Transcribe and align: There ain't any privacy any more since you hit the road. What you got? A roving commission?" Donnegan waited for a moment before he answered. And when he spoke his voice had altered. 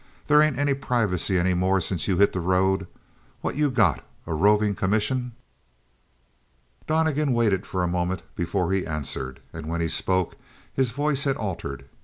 There 0.25 0.41
ain't 0.41 0.57
any 0.57 0.73
privacy 0.73 1.37
any 1.37 1.53
more 1.53 1.79
since 1.79 2.07
you 2.07 2.17
hit 2.17 2.33
the 2.33 2.39
road. 2.39 2.87
What 3.41 3.55
you 3.55 3.69
got? 3.69 4.03
A 4.25 4.33
roving 4.33 4.73
commission?" 4.73 5.33
Donnegan 6.87 7.33
waited 7.33 7.67
for 7.67 7.83
a 7.83 7.87
moment 7.87 8.23
before 8.35 8.71
he 8.71 8.87
answered. 8.87 9.41
And 9.53 9.67
when 9.69 9.79
he 9.79 9.87
spoke 9.87 10.37
his 10.73 10.89
voice 10.89 11.25
had 11.25 11.37
altered. 11.37 11.85